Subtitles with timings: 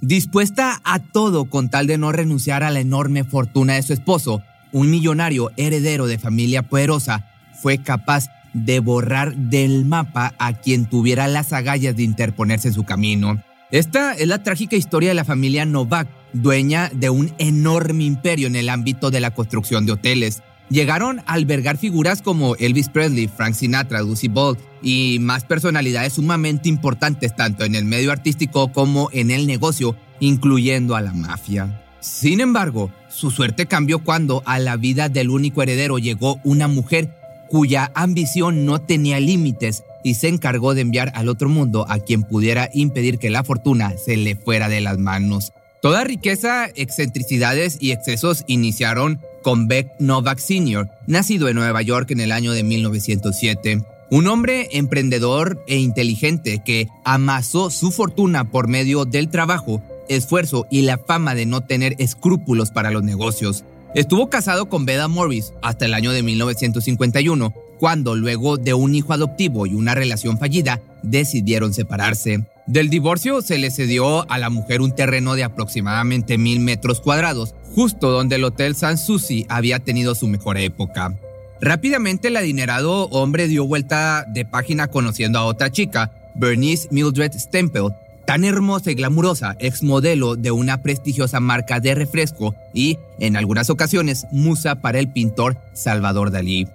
[0.00, 4.42] Dispuesta a todo con tal de no renunciar a la enorme fortuna de su esposo,
[4.72, 11.28] un millonario heredero de familia poderosa fue capaz de borrar del mapa a quien tuviera
[11.28, 13.42] las agallas de interponerse en su camino.
[13.70, 18.56] Esta es la trágica historia de la familia Novak, dueña de un enorme imperio en
[18.56, 20.42] el ámbito de la construcción de hoteles.
[20.68, 26.68] Llegaron a albergar figuras como Elvis Presley, Frank Sinatra, Lucy Ball y más personalidades sumamente
[26.68, 31.82] importantes tanto en el medio artístico como en el negocio, incluyendo a la mafia.
[32.00, 37.14] Sin embargo, su suerte cambió cuando a la vida del único heredero llegó una mujer
[37.48, 42.22] cuya ambición no tenía límites y se encargó de enviar al otro mundo a quien
[42.22, 45.52] pudiera impedir que la fortuna se le fuera de las manos.
[45.82, 52.18] Toda riqueza, excentricidades y excesos iniciaron con Beck Novak Sr., nacido en Nueva York en
[52.18, 53.80] el año de 1907.
[54.10, 60.82] Un hombre emprendedor e inteligente que amasó su fortuna por medio del trabajo, esfuerzo y
[60.82, 63.62] la fama de no tener escrúpulos para los negocios.
[63.94, 69.12] Estuvo casado con Beda Morris hasta el año de 1951, cuando luego de un hijo
[69.12, 72.44] adoptivo y una relación fallida, decidieron separarse.
[72.66, 77.54] Del divorcio se le cedió a la mujer un terreno de aproximadamente mil metros cuadrados,
[77.76, 81.14] justo donde el Hotel San Susi había tenido su mejor época.
[81.60, 87.90] Rápidamente el adinerado hombre dio vuelta de página conociendo a otra chica, Bernice Mildred Stempel,
[88.26, 93.70] tan hermosa y glamurosa, ex modelo de una prestigiosa marca de refresco y, en algunas
[93.70, 96.66] ocasiones, musa para el pintor Salvador Dalí.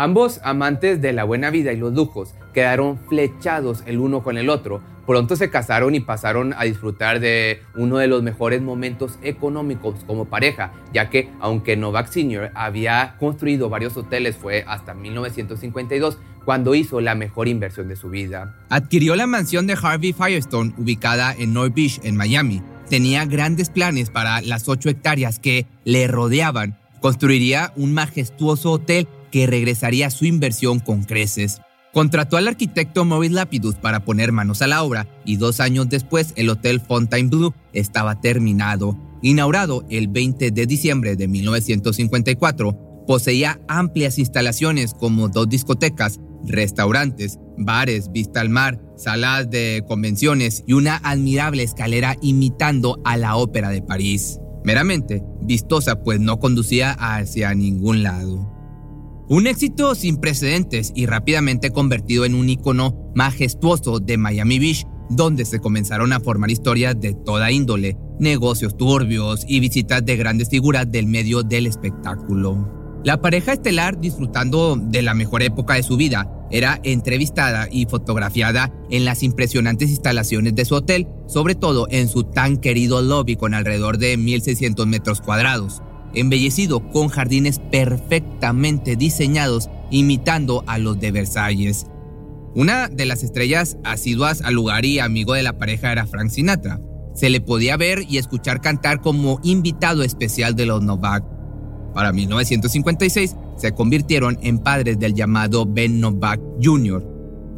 [0.00, 4.48] Ambos, amantes de la buena vida y los lujos, quedaron flechados el uno con el
[4.48, 4.80] otro.
[5.08, 10.26] Pronto se casaron y pasaron a disfrutar de uno de los mejores momentos económicos como
[10.26, 12.52] pareja, ya que aunque Novak Sr.
[12.54, 18.54] había construido varios hoteles, fue hasta 1952 cuando hizo la mejor inversión de su vida.
[18.68, 22.62] Adquirió la mansión de Harvey Firestone ubicada en North Beach, en Miami.
[22.88, 26.78] Tenía grandes planes para las ocho hectáreas que le rodeaban.
[27.00, 31.60] Construiría un majestuoso hotel que regresaría su inversión con creces.
[31.92, 36.32] Contrató al arquitecto Maurice Lapidus para poner manos a la obra y dos años después
[36.36, 38.96] el Hotel Fontainebleau estaba terminado.
[39.22, 48.12] Inaugurado el 20 de diciembre de 1954, poseía amplias instalaciones como dos discotecas, restaurantes, bares,
[48.12, 53.82] vista al mar, salas de convenciones y una admirable escalera imitando a la Ópera de
[53.82, 54.38] París.
[54.64, 58.57] Meramente vistosa pues no conducía hacia ningún lado.
[59.30, 65.44] Un éxito sin precedentes y rápidamente convertido en un icono majestuoso de Miami Beach, donde
[65.44, 70.90] se comenzaron a formar historias de toda índole, negocios turbios y visitas de grandes figuras
[70.90, 73.00] del medio del espectáculo.
[73.04, 78.72] La pareja estelar, disfrutando de la mejor época de su vida, era entrevistada y fotografiada
[78.88, 83.52] en las impresionantes instalaciones de su hotel, sobre todo en su tan querido lobby con
[83.52, 85.82] alrededor de 1.600 metros cuadrados
[86.20, 91.86] embellecido con jardines perfectamente diseñados imitando a los de Versalles.
[92.54, 96.80] Una de las estrellas asiduas al lugar y amigo de la pareja era Frank Sinatra.
[97.14, 101.24] Se le podía ver y escuchar cantar como invitado especial de los Novak.
[101.94, 107.04] Para 1956 se convirtieron en padres del llamado Ben Novak Jr.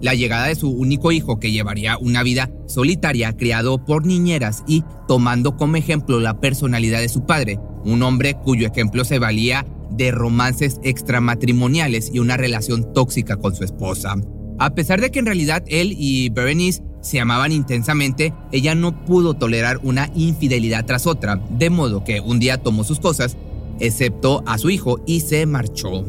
[0.01, 4.83] la llegada de su único hijo que llevaría una vida solitaria criado por niñeras y
[5.07, 10.11] tomando como ejemplo la personalidad de su padre, un hombre cuyo ejemplo se valía de
[10.11, 14.17] romances extramatrimoniales y una relación tóxica con su esposa.
[14.59, 19.35] A pesar de que en realidad él y Berenice se amaban intensamente, ella no pudo
[19.35, 23.37] tolerar una infidelidad tras otra, de modo que un día tomó sus cosas,
[23.79, 26.05] excepto a su hijo, y se marchó.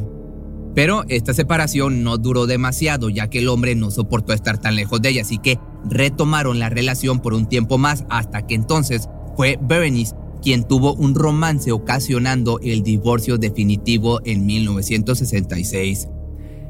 [0.76, 5.02] Pero esta separación no duró demasiado, ya que el hombre no soportó estar tan lejos
[5.02, 5.58] de ella, así que
[5.90, 11.16] retomaron la relación por un tiempo más hasta que entonces fue Berenice quien tuvo un
[11.16, 16.08] romance ocasionando el divorcio definitivo en 1966.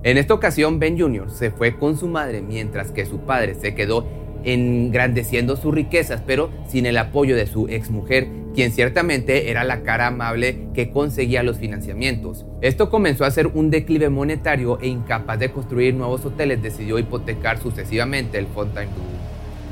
[0.03, 1.29] En esta ocasión, Ben Jr.
[1.29, 4.07] se fue con su madre mientras que su padre se quedó
[4.43, 10.07] engrandeciendo sus riquezas, pero sin el apoyo de su exmujer, quien ciertamente era la cara
[10.07, 12.45] amable que conseguía los financiamientos.
[12.61, 17.61] Esto comenzó a ser un declive monetario e incapaz de construir nuevos hoteles, decidió hipotecar
[17.61, 19.05] sucesivamente el Fontainebleau.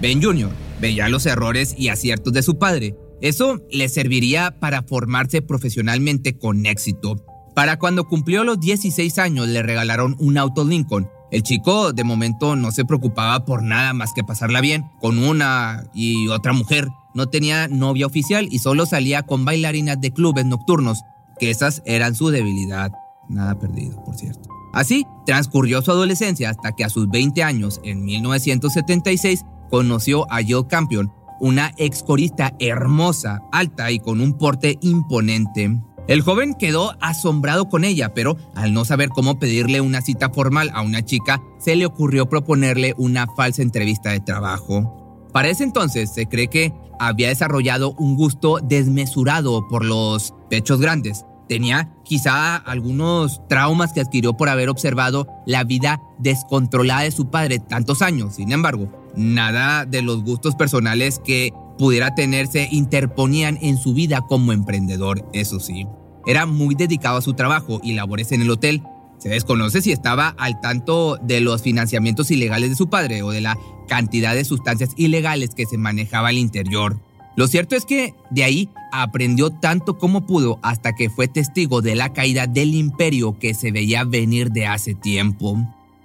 [0.02, 0.50] Ben Jr.
[0.80, 2.96] veía los errores y aciertos de su padre.
[3.22, 7.26] Eso le serviría para formarse profesionalmente con éxito.
[7.54, 11.10] Para cuando cumplió los 16 años le regalaron un auto Lincoln.
[11.32, 15.84] El chico de momento no se preocupaba por nada más que pasarla bien con una
[15.94, 16.88] y otra mujer.
[17.14, 21.02] No tenía novia oficial y solo salía con bailarinas de clubes nocturnos,
[21.40, 22.92] que esas eran su debilidad.
[23.28, 24.50] Nada perdido, por cierto.
[24.74, 30.68] Así transcurrió su adolescencia hasta que a sus 20 años, en 1976, conoció a Jill
[30.68, 35.80] Campion, una ex corista hermosa, alta y con un porte imponente.
[36.08, 40.72] El joven quedó asombrado con ella, pero al no saber cómo pedirle una cita formal
[40.74, 45.28] a una chica, se le ocurrió proponerle una falsa entrevista de trabajo.
[45.32, 51.26] Para ese entonces se cree que había desarrollado un gusto desmesurado por los pechos grandes.
[51.48, 57.60] Tenía quizá algunos traumas que adquirió por haber observado la vida descontrolada de su padre
[57.60, 58.36] tantos años.
[58.36, 58.88] Sin embargo,
[59.20, 65.60] nada de los gustos personales que pudiera tenerse interponían en su vida como emprendedor, eso
[65.60, 65.86] sí.
[66.26, 68.82] Era muy dedicado a su trabajo y labores en el hotel.
[69.18, 73.42] Se desconoce si estaba al tanto de los financiamientos ilegales de su padre o de
[73.42, 73.58] la
[73.88, 77.02] cantidad de sustancias ilegales que se manejaba al interior.
[77.36, 81.96] Lo cierto es que de ahí aprendió tanto como pudo hasta que fue testigo de
[81.96, 85.58] la caída del imperio que se veía venir de hace tiempo.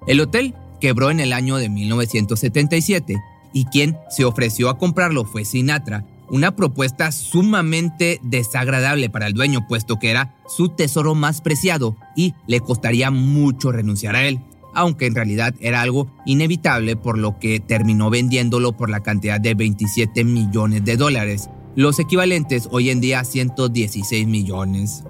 [0.07, 3.17] El hotel quebró en el año de 1977
[3.55, 9.67] y quien se ofreció a comprarlo fue Sinatra, una propuesta sumamente desagradable para el dueño,
[9.67, 14.41] puesto que era su tesoro más preciado y le costaría mucho renunciar a él,
[14.75, 19.55] aunque en realidad era algo inevitable por lo que terminó vendiéndolo por la cantidad de
[19.55, 25.03] 27 millones de dólares, los equivalentes hoy en día a 116 millones.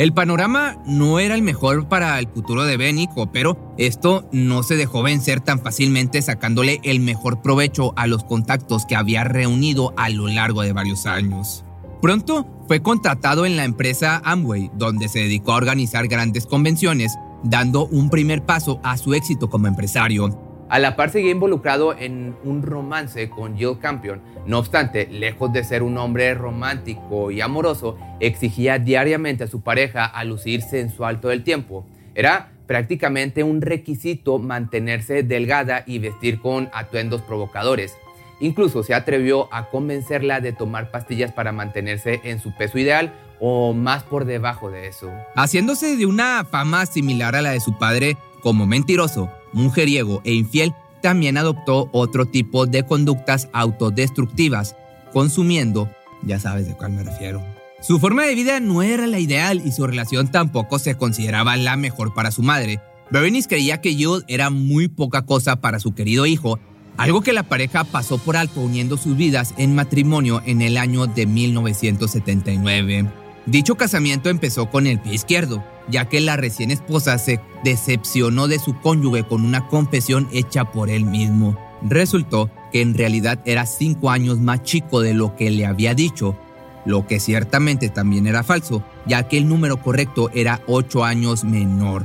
[0.00, 4.76] El panorama no era el mejor para el futuro de Benico, pero esto no se
[4.76, 10.08] dejó vencer tan fácilmente sacándole el mejor provecho a los contactos que había reunido a
[10.08, 11.66] lo largo de varios años.
[12.00, 17.84] Pronto fue contratado en la empresa Amway, donde se dedicó a organizar grandes convenciones, dando
[17.84, 20.49] un primer paso a su éxito como empresario.
[20.70, 24.20] A la par seguía involucrado en un romance con Jill Campion.
[24.46, 30.04] No obstante, lejos de ser un hombre romántico y amoroso, exigía diariamente a su pareja
[30.04, 31.84] a lucirse en su alto del tiempo.
[32.14, 37.96] Era prácticamente un requisito mantenerse delgada y vestir con atuendos provocadores.
[38.38, 43.72] Incluso se atrevió a convencerla de tomar pastillas para mantenerse en su peso ideal o
[43.72, 45.10] más por debajo de eso.
[45.34, 50.74] Haciéndose de una fama similar a la de su padre como mentiroso, mujeriego e infiel,
[51.02, 54.76] también adoptó otro tipo de conductas autodestructivas,
[55.12, 55.90] consumiendo,
[56.22, 57.42] ya sabes de cuál me refiero.
[57.80, 61.76] Su forma de vida no era la ideal y su relación tampoco se consideraba la
[61.76, 62.80] mejor para su madre.
[63.10, 66.58] Berenice creía que Jill era muy poca cosa para su querido hijo,
[66.98, 71.06] algo que la pareja pasó por alto uniendo sus vidas en matrimonio en el año
[71.06, 73.19] de 1979.
[73.46, 78.58] Dicho casamiento empezó con el pie izquierdo, ya que la recién esposa se decepcionó de
[78.58, 81.58] su cónyuge con una confesión hecha por él mismo.
[81.82, 86.36] Resultó que en realidad era cinco años más chico de lo que le había dicho,
[86.84, 92.04] lo que ciertamente también era falso, ya que el número correcto era ocho años menor.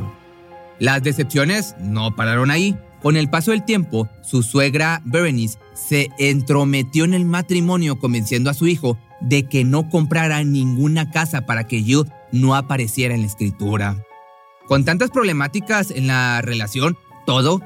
[0.79, 2.77] Las decepciones no pararon ahí.
[3.01, 8.55] Con el paso del tiempo, su suegra Berenice se entrometió en el matrimonio convenciendo a
[8.55, 13.27] su hijo de que no comprara ninguna casa para que Jude no apareciera en la
[13.27, 14.03] escritura.
[14.67, 17.61] Con tantas problemáticas en la relación, todo,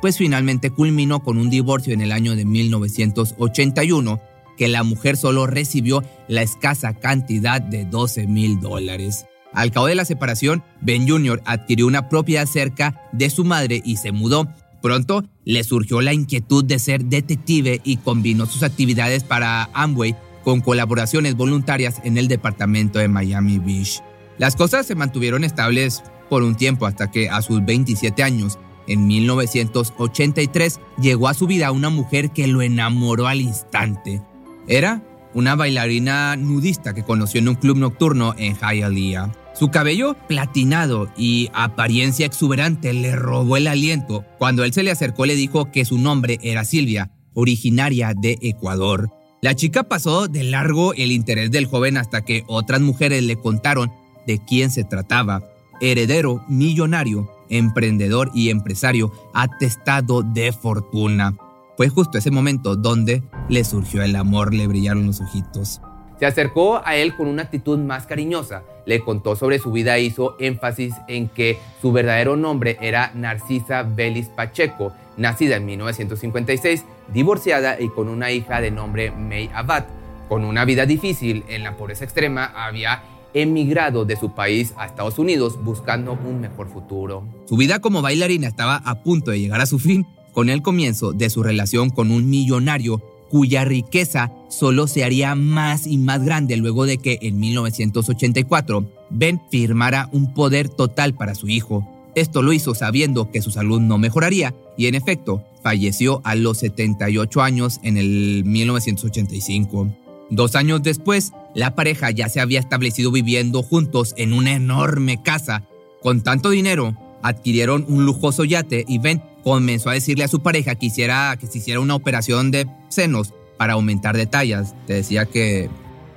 [0.00, 4.20] pues finalmente culminó con un divorcio en el año de 1981,
[4.56, 9.26] que la mujer solo recibió la escasa cantidad de 12 mil dólares.
[9.52, 11.42] Al cabo de la separación, Ben Jr.
[11.44, 14.48] adquirió una propiedad cerca de su madre y se mudó,
[14.80, 20.60] Pronto le surgió la inquietud de ser detective y combinó sus actividades para Amway con
[20.60, 24.02] colaboraciones voluntarias en el departamento de Miami Beach.
[24.38, 29.06] Las cosas se mantuvieron estables por un tiempo hasta que a sus 27 años, en
[29.06, 34.22] 1983, llegó a su vida una mujer que lo enamoró al instante.
[34.66, 35.02] Era
[35.34, 39.32] una bailarina nudista que conoció en un club nocturno en Hialeah.
[39.54, 44.24] Su cabello platinado y apariencia exuberante le robó el aliento.
[44.38, 49.10] Cuando él se le acercó le dijo que su nombre era Silvia, originaria de Ecuador.
[49.42, 53.90] La chica pasó de largo el interés del joven hasta que otras mujeres le contaron
[54.26, 55.42] de quién se trataba.
[55.80, 61.34] Heredero, millonario, emprendedor y empresario atestado de fortuna.
[61.78, 65.80] Fue justo ese momento donde le surgió el amor, le brillaron los ojitos.
[66.20, 70.02] Se acercó a él con una actitud más cariñosa, le contó sobre su vida e
[70.02, 76.84] hizo énfasis en que su verdadero nombre era Narcisa Belis Pacheco, nacida en 1956,
[77.14, 79.86] divorciada y con una hija de nombre May Abad.
[80.28, 85.18] Con una vida difícil en la pobreza extrema, había emigrado de su país a Estados
[85.18, 87.24] Unidos buscando un mejor futuro.
[87.46, 91.14] Su vida como bailarina estaba a punto de llegar a su fin con el comienzo
[91.14, 93.00] de su relación con un millonario
[93.30, 99.40] cuya riqueza solo se haría más y más grande luego de que en 1984 Ben
[99.50, 101.86] firmara un poder total para su hijo.
[102.14, 106.58] Esto lo hizo sabiendo que su salud no mejoraría y en efecto falleció a los
[106.58, 109.94] 78 años en el 1985.
[110.30, 115.64] Dos años después, la pareja ya se había establecido viviendo juntos en una enorme casa.
[116.02, 120.74] Con tanto dinero, adquirieron un lujoso yate y Ben comenzó a decirle a su pareja
[120.74, 124.74] que, hiciera, que se hiciera una operación de senos para aumentar detalles.
[124.86, 125.68] Te decía que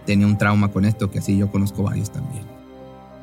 [0.06, 2.44] tenía un trauma con esto, que así yo conozco varios también.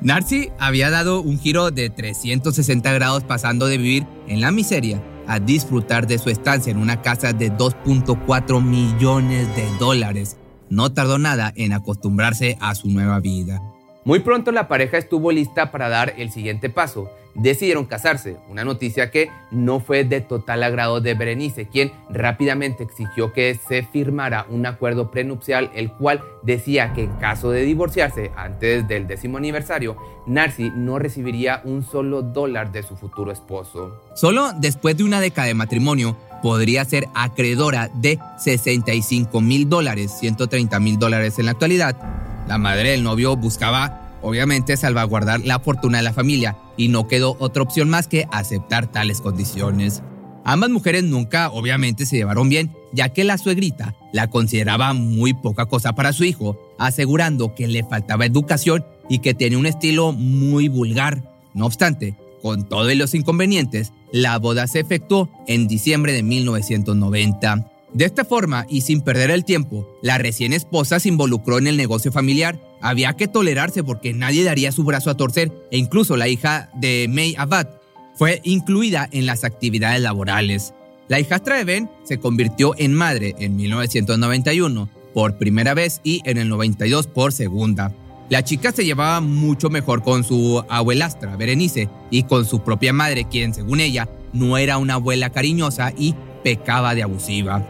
[0.01, 5.39] Narcy había dado un giro de 360 grados pasando de vivir en la miseria a
[5.39, 10.39] disfrutar de su estancia en una casa de 2.4 millones de dólares.
[10.71, 13.61] No tardó nada en acostumbrarse a su nueva vida.
[14.05, 17.11] Muy pronto la pareja estuvo lista para dar el siguiente paso.
[17.35, 23.33] Decidieron casarse, una noticia que no fue de total agrado de Berenice, quien rápidamente exigió
[23.33, 28.89] que se firmara un acuerdo prenupcial, el cual decía que en caso de divorciarse antes
[28.89, 34.01] del décimo aniversario, Narcy no recibiría un solo dólar de su futuro esposo.
[34.15, 40.81] Solo después de una década de matrimonio, podría ser acreedora de 65 mil dólares, 130
[40.81, 41.97] mil dólares en la actualidad,
[42.51, 47.37] la madre del novio buscaba, obviamente, salvaguardar la fortuna de la familia y no quedó
[47.39, 50.03] otra opción más que aceptar tales condiciones.
[50.45, 55.67] Ambas mujeres nunca, obviamente, se llevaron bien, ya que la suegrita la consideraba muy poca
[55.67, 60.67] cosa para su hijo, asegurando que le faltaba educación y que tenía un estilo muy
[60.67, 61.23] vulgar.
[61.55, 67.71] No obstante, con todos los inconvenientes, la boda se efectuó en diciembre de 1990.
[67.93, 71.77] De esta forma, y sin perder el tiempo, la recién esposa se involucró en el
[71.77, 72.61] negocio familiar.
[72.81, 77.07] Había que tolerarse porque nadie daría su brazo a torcer e incluso la hija de
[77.09, 77.67] May Abad
[78.15, 80.75] fue incluida en las actividades laborales.
[81.09, 86.39] La hijastra de Ben se convirtió en madre en 1991 por primera vez y en
[86.39, 87.93] el 92 por segunda.
[88.29, 93.27] La chica se llevaba mucho mejor con su abuelastra, Berenice, y con su propia madre,
[93.29, 97.67] quien según ella no era una abuela cariñosa y pecaba de abusiva.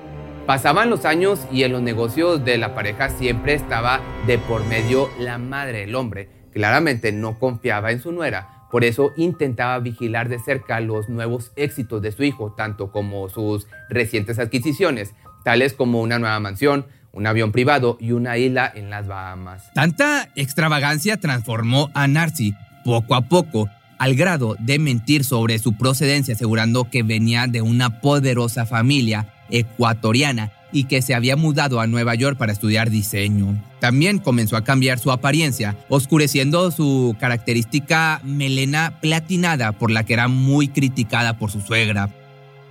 [0.50, 5.08] Pasaban los años y en los negocios de la pareja siempre estaba de por medio
[5.20, 6.28] la madre del hombre.
[6.52, 12.02] Claramente no confiaba en su nuera, por eso intentaba vigilar de cerca los nuevos éxitos
[12.02, 15.14] de su hijo, tanto como sus recientes adquisiciones,
[15.44, 19.72] tales como una nueva mansión, un avión privado y una isla en las Bahamas.
[19.72, 26.34] Tanta extravagancia transformó a Narcy poco a poco al grado de mentir sobre su procedencia
[26.34, 32.14] asegurando que venía de una poderosa familia ecuatoriana y que se había mudado a Nueva
[32.14, 33.62] York para estudiar diseño.
[33.80, 40.28] También comenzó a cambiar su apariencia, oscureciendo su característica melena platinada por la que era
[40.28, 42.10] muy criticada por su suegra.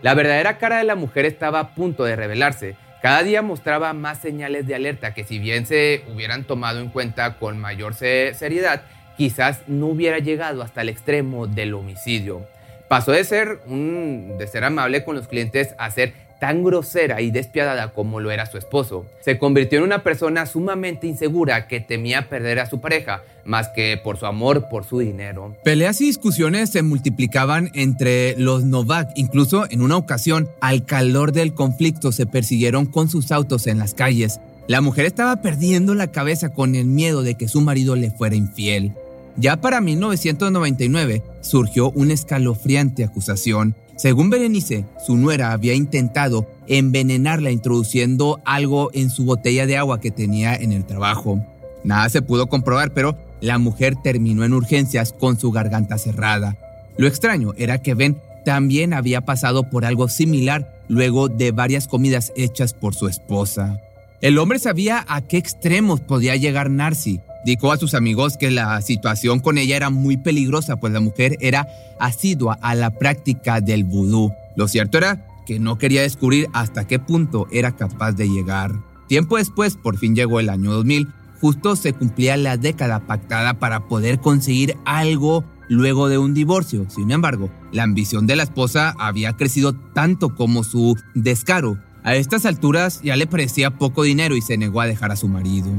[0.01, 2.75] La verdadera cara de la mujer estaba a punto de revelarse.
[3.01, 7.38] Cada día mostraba más señales de alerta que si bien se hubieran tomado en cuenta
[7.38, 8.83] con mayor seriedad,
[9.17, 12.45] quizás no hubiera llegado hasta el extremo del homicidio.
[12.88, 17.31] Pasó de ser un de ser amable con los clientes a ser tan grosera y
[17.31, 19.05] despiadada como lo era su esposo.
[19.22, 24.00] Se convirtió en una persona sumamente insegura que temía perder a su pareja, más que
[24.01, 25.55] por su amor por su dinero.
[25.63, 31.53] Peleas y discusiones se multiplicaban entre los Novak, incluso en una ocasión, al calor del
[31.53, 34.39] conflicto se persiguieron con sus autos en las calles.
[34.67, 38.36] La mujer estaba perdiendo la cabeza con el miedo de que su marido le fuera
[38.36, 38.93] infiel.
[39.36, 48.39] Ya para 1999 surgió una escalofriante acusación Según Berenice, su nuera había intentado envenenarla introduciendo
[48.46, 51.44] algo en su botella de agua que tenía en el trabajo.
[51.84, 56.58] Nada se pudo comprobar, pero la mujer terminó en urgencias con su garganta cerrada.
[56.96, 62.32] Lo extraño era que Ben también había pasado por algo similar luego de varias comidas
[62.38, 63.82] hechas por su esposa.
[64.22, 67.20] El hombre sabía a qué extremos podía llegar Narcy.
[67.46, 71.38] Dijo a sus amigos que la situación con ella era muy peligrosa, pues la mujer
[71.39, 71.67] era
[72.00, 74.34] asidua a la práctica del vudú.
[74.55, 78.74] Lo cierto era que no quería descubrir hasta qué punto era capaz de llegar.
[79.08, 81.08] Tiempo después, por fin llegó el año 2000,
[81.41, 86.88] justo se cumplía la década pactada para poder conseguir algo luego de un divorcio.
[86.89, 92.46] Sin embargo, la ambición de la esposa había crecido tanto como su descaro a estas
[92.46, 95.69] alturas ya le parecía poco dinero y se negó a dejar a su marido.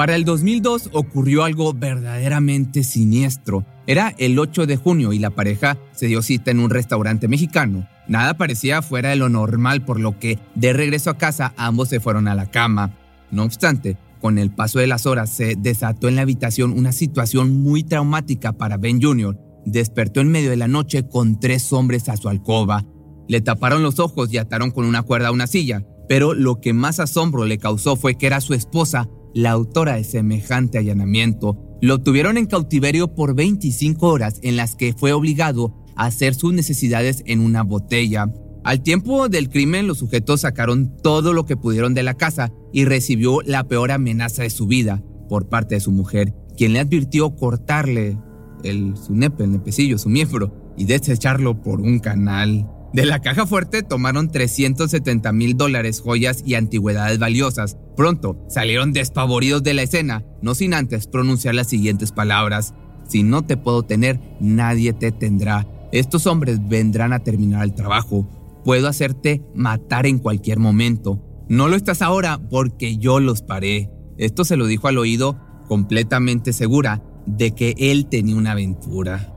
[0.00, 3.66] Para el 2002 ocurrió algo verdaderamente siniestro.
[3.86, 7.86] Era el 8 de junio y la pareja se dio cita en un restaurante mexicano.
[8.08, 12.00] Nada parecía fuera de lo normal, por lo que de regreso a casa ambos se
[12.00, 12.96] fueron a la cama.
[13.30, 17.62] No obstante, con el paso de las horas se desató en la habitación una situación
[17.62, 19.36] muy traumática para Ben Jr.
[19.66, 22.86] Despertó en medio de la noche con tres hombres a su alcoba,
[23.28, 26.72] le taparon los ojos y ataron con una cuerda a una silla, pero lo que
[26.72, 31.78] más asombro le causó fue que era su esposa, la autora de semejante allanamiento.
[31.80, 36.52] Lo tuvieron en cautiverio por 25 horas en las que fue obligado a hacer sus
[36.52, 38.32] necesidades en una botella.
[38.62, 42.84] Al tiempo del crimen, los sujetos sacaron todo lo que pudieron de la casa y
[42.84, 47.34] recibió la peor amenaza de su vida por parte de su mujer, quien le advirtió
[47.36, 48.18] cortarle
[48.62, 52.68] el, su nepe, el nepecillo, su miembro, y desecharlo por un canal.
[52.92, 57.76] De la caja fuerte tomaron 370 mil dólares, joyas y antigüedades valiosas.
[57.96, 62.74] Pronto salieron despavoridos de la escena, no sin antes pronunciar las siguientes palabras.
[63.08, 65.68] Si no te puedo tener, nadie te tendrá.
[65.92, 68.28] Estos hombres vendrán a terminar el trabajo.
[68.64, 71.24] Puedo hacerte matar en cualquier momento.
[71.48, 73.90] No lo estás ahora porque yo los paré.
[74.18, 79.32] Esto se lo dijo al oído completamente segura de que él tenía una aventura.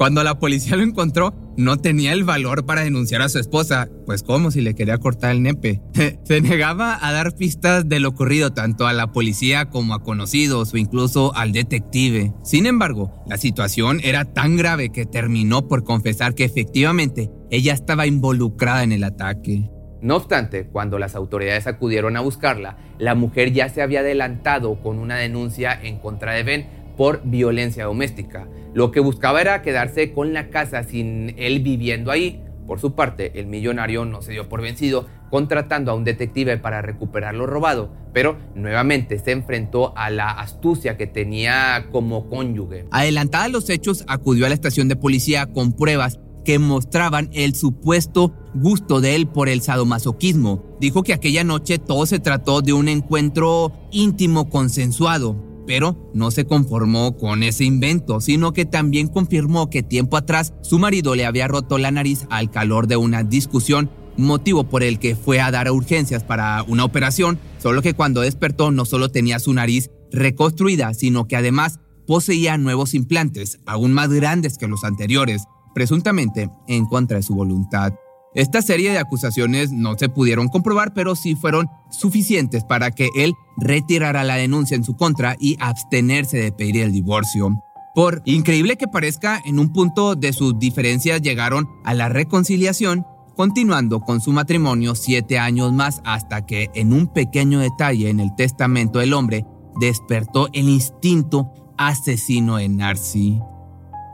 [0.00, 4.22] Cuando la policía lo encontró, no tenía el valor para denunciar a su esposa, pues
[4.22, 5.82] como si le quería cortar el nepe.
[6.24, 10.72] Se negaba a dar pistas de lo ocurrido tanto a la policía como a conocidos
[10.72, 12.32] o incluso al detective.
[12.42, 18.06] Sin embargo, la situación era tan grave que terminó por confesar que efectivamente ella estaba
[18.06, 19.70] involucrada en el ataque.
[20.00, 24.98] No obstante, cuando las autoridades acudieron a buscarla, la mujer ya se había adelantado con
[24.98, 28.46] una denuncia en contra de Ben por violencia doméstica.
[28.74, 32.42] Lo que buscaba era quedarse con la casa sin él viviendo ahí.
[32.66, 36.82] Por su parte, el millonario no se dio por vencido, contratando a un detective para
[36.82, 42.84] recuperar lo robado, pero nuevamente se enfrentó a la astucia que tenía como cónyuge.
[42.90, 48.34] Adelantada los hechos, acudió a la estación de policía con pruebas que mostraban el supuesto
[48.52, 50.76] gusto de él por el sadomasoquismo.
[50.80, 56.46] Dijo que aquella noche todo se trató de un encuentro íntimo consensuado, pero no se
[56.46, 61.46] conformó con ese invento, sino que también confirmó que tiempo atrás su marido le había
[61.46, 65.70] roto la nariz al calor de una discusión, motivo por el que fue a dar
[65.70, 71.28] urgencias para una operación, solo que cuando despertó no solo tenía su nariz reconstruida, sino
[71.28, 77.22] que además poseía nuevos implantes, aún más grandes que los anteriores, presuntamente en contra de
[77.22, 77.92] su voluntad.
[78.34, 83.34] Esta serie de acusaciones no se pudieron comprobar, pero sí fueron suficientes para que él
[83.56, 87.60] retirara la denuncia en su contra y abstenerse de pedir el divorcio.
[87.92, 94.00] Por increíble que parezca, en un punto de sus diferencias llegaron a la reconciliación, continuando
[94.00, 99.00] con su matrimonio siete años más hasta que en un pequeño detalle en el testamento
[99.00, 99.44] del hombre
[99.80, 103.40] despertó el instinto asesino en Narcy.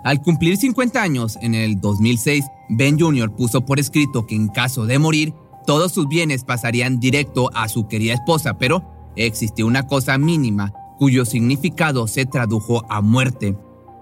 [0.04, 3.34] Al cumplir 50 años, en el 2006, Ben Jr.
[3.34, 5.34] puso por escrito que en caso de morir,
[5.66, 8.84] todos sus bienes pasarían directo a su querida esposa, pero
[9.16, 13.56] existió una cosa mínima cuyo significado se tradujo a muerte.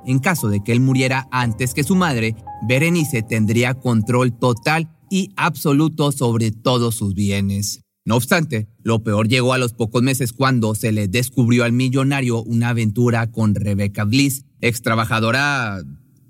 [0.07, 5.31] En caso de que él muriera antes que su madre, Berenice tendría control total y
[5.37, 7.81] absoluto sobre todos sus bienes.
[8.07, 12.43] No obstante, lo peor llegó a los pocos meses cuando se le descubrió al millonario
[12.43, 15.79] una aventura con Rebecca Bliss, ex trabajadora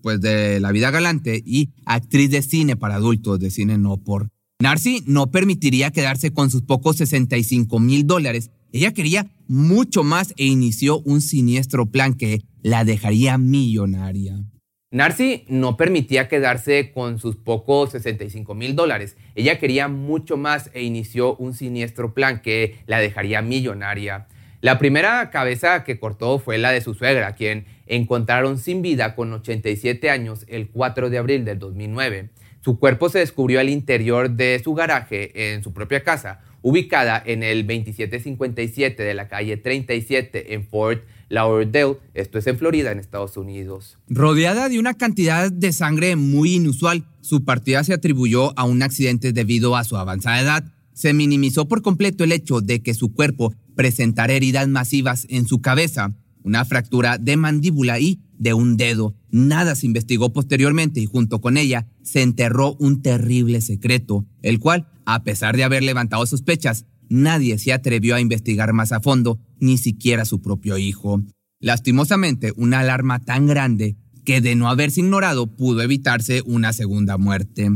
[0.04, 4.28] pues, de la vida galante y actriz de cine para adultos, de cine no por.
[4.60, 8.50] Narcy no permitiría quedarse con sus pocos 65 mil dólares.
[8.70, 14.44] Ella quería mucho más e inició un siniestro plan que la dejaría millonaria.
[14.90, 19.16] Narcy no permitía quedarse con sus pocos 65 mil dólares.
[19.34, 24.28] Ella quería mucho más e inició un siniestro plan que la dejaría millonaria.
[24.64, 29.30] La primera cabeza que cortó fue la de su suegra, quien encontraron sin vida con
[29.30, 32.30] 87 años el 4 de abril del 2009.
[32.62, 37.42] Su cuerpo se descubrió al interior de su garaje en su propia casa, ubicada en
[37.42, 43.36] el 2757 de la calle 37 en Fort Lauderdale, esto es en Florida, en Estados
[43.36, 43.98] Unidos.
[44.08, 49.34] Rodeada de una cantidad de sangre muy inusual, su partida se atribuyó a un accidente
[49.34, 50.64] debido a su avanzada edad.
[50.94, 55.60] Se minimizó por completo el hecho de que su cuerpo presentara heridas masivas en su
[55.60, 59.14] cabeza, una fractura de mandíbula y de un dedo.
[59.30, 64.88] Nada se investigó posteriormente y junto con ella se enterró un terrible secreto, el cual,
[65.04, 69.78] a pesar de haber levantado sospechas, nadie se atrevió a investigar más a fondo, ni
[69.78, 71.22] siquiera su propio hijo.
[71.60, 77.70] Lastimosamente, una alarma tan grande que de no haberse ignorado pudo evitarse una segunda muerte.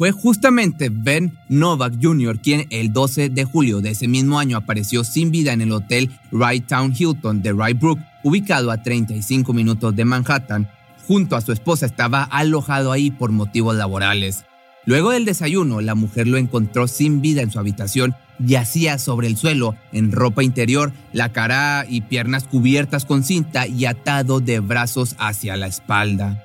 [0.00, 2.40] Fue justamente Ben Novak Jr.
[2.40, 6.10] quien el 12 de julio de ese mismo año apareció sin vida en el hotel
[6.32, 10.70] Wright Town Hilton de Wright Brook, ubicado a 35 minutos de Manhattan.
[11.06, 14.46] Junto a su esposa estaba alojado ahí por motivos laborales.
[14.86, 18.14] Luego del desayuno, la mujer lo encontró sin vida en su habitación.
[18.38, 23.84] Yacía sobre el suelo, en ropa interior, la cara y piernas cubiertas con cinta y
[23.84, 26.42] atado de brazos hacia la espalda.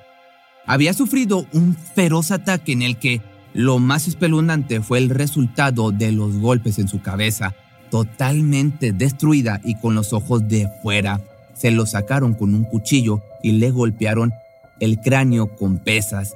[0.66, 3.22] Había sufrido un feroz ataque en el que
[3.56, 7.54] lo más espeluznante fue el resultado de los golpes en su cabeza,
[7.90, 11.22] totalmente destruida y con los ojos de fuera.
[11.54, 14.34] Se lo sacaron con un cuchillo y le golpearon
[14.78, 16.34] el cráneo con pesas.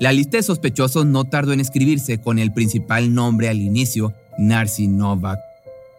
[0.00, 4.88] La lista de sospechosos no tardó en escribirse con el principal nombre al inicio, Narcy
[4.88, 5.38] Novak,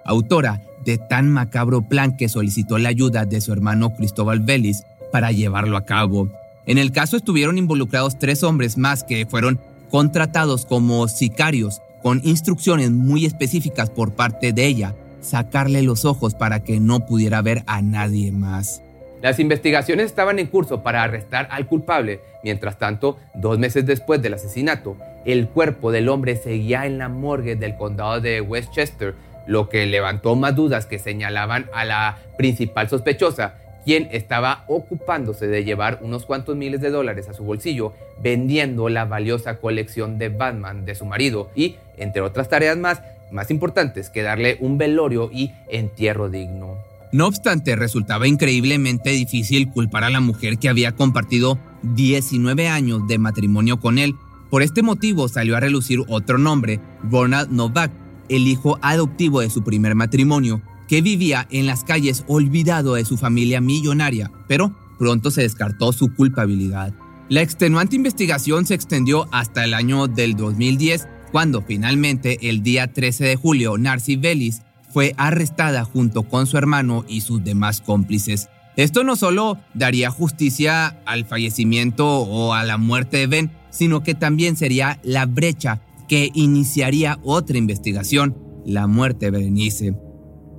[0.04, 5.32] autora de tan macabro plan que solicitó la ayuda de su hermano Cristóbal Vélez para
[5.32, 6.28] llevarlo a cabo.
[6.66, 9.58] En el caso estuvieron involucrados tres hombres más que fueron
[9.90, 16.64] contratados como sicarios con instrucciones muy específicas por parte de ella, sacarle los ojos para
[16.64, 18.82] que no pudiera ver a nadie más.
[19.22, 22.22] Las investigaciones estaban en curso para arrestar al culpable.
[22.42, 27.58] Mientras tanto, dos meses después del asesinato, el cuerpo del hombre seguía en la morgue
[27.58, 33.56] del condado de Westchester, lo que levantó más dudas que señalaban a la principal sospechosa,
[33.90, 39.06] quien estaba ocupándose de llevar unos cuantos miles de dólares a su bolsillo vendiendo la
[39.06, 44.22] valiosa colección de Batman de su marido y, entre otras tareas más, más importantes que
[44.22, 46.78] darle un velorio y entierro digno.
[47.12, 53.18] No obstante, resultaba increíblemente difícil culpar a la mujer que había compartido 19 años de
[53.18, 54.14] matrimonio con él.
[54.52, 57.90] Por este motivo salió a relucir otro nombre, Ronald Novak,
[58.30, 63.16] el hijo adoptivo de su primer matrimonio, que vivía en las calles olvidado de su
[63.16, 66.94] familia millonaria, pero pronto se descartó su culpabilidad.
[67.30, 73.24] La extenuante investigación se extendió hasta el año del 2010, cuando finalmente el día 13
[73.24, 78.50] de julio Narcy Bellis fue arrestada junto con su hermano y sus demás cómplices.
[78.76, 84.16] Esto no solo daría justicia al fallecimiento o a la muerte de Ben, sino que
[84.16, 90.09] también sería la brecha que iniciaría otra investigación, la muerte de Berenice.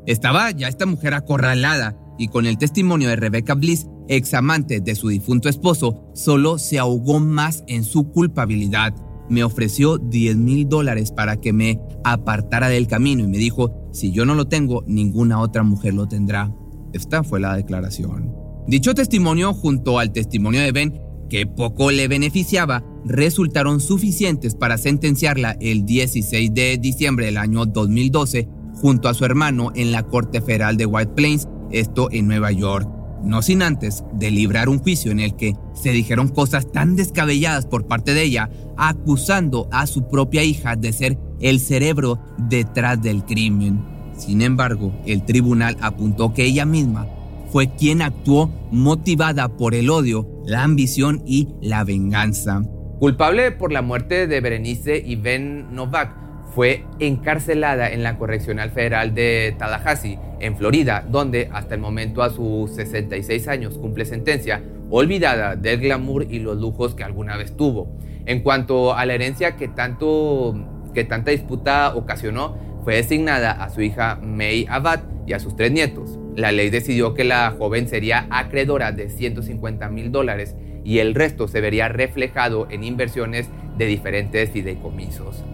[0.06, 4.94] Estaba ya esta mujer acorralada y con el testimonio de Rebecca Bliss, ex amante de
[4.94, 8.94] su difunto esposo, solo se ahogó más en su culpabilidad
[9.30, 14.12] me ofreció 10 mil dólares para que me apartara del camino y me dijo, si
[14.12, 16.52] yo no lo tengo, ninguna otra mujer lo tendrá.
[16.92, 18.34] Esta fue la declaración.
[18.66, 25.56] Dicho testimonio junto al testimonio de Ben, que poco le beneficiaba, resultaron suficientes para sentenciarla
[25.60, 30.76] el 16 de diciembre del año 2012 junto a su hermano en la Corte Federal
[30.76, 35.20] de White Plains, esto en Nueva York no sin antes de librar un juicio en
[35.20, 40.42] el que se dijeron cosas tan descabelladas por parte de ella, acusando a su propia
[40.42, 43.84] hija de ser el cerebro detrás del crimen.
[44.16, 47.06] Sin embargo, el tribunal apuntó que ella misma
[47.50, 52.62] fue quien actuó motivada por el odio, la ambición y la venganza.
[53.00, 56.14] Culpable por la muerte de Berenice y Ben Novak,
[56.54, 62.30] fue encarcelada en la Correccional Federal de Tallahassee, en Florida, donde hasta el momento a
[62.30, 67.96] sus 66 años cumple sentencia, olvidada del glamour y los lujos que alguna vez tuvo.
[68.26, 70.54] En cuanto a la herencia que, tanto,
[70.94, 75.70] que tanta disputa ocasionó, fue designada a su hija May Abad y a sus tres
[75.70, 76.18] nietos.
[76.34, 81.48] La ley decidió que la joven sería acreedora de 150 mil dólares y el resto
[81.48, 85.44] se vería reflejado en inversiones de diferentes fideicomisos.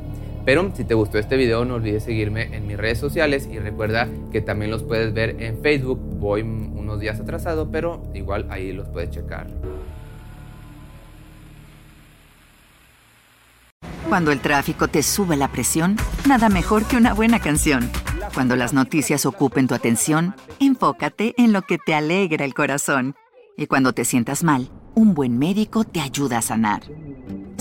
[0.47, 4.09] Pero si te gustó este video no olvides seguirme en mis redes sociales y recuerda
[4.31, 5.99] que también los puedes ver en Facebook.
[6.01, 9.49] Voy unos días atrasado, pero igual ahí los puedes checar.
[14.09, 15.97] Cuando el tráfico te sube la presión,
[16.29, 17.91] nada mejor que una buena canción.
[18.33, 23.17] Cuando las noticias ocupen tu atención, enfócate en lo que te alegra el corazón.
[23.57, 26.83] Y cuando te sientas mal, un buen médico te ayuda a sanar.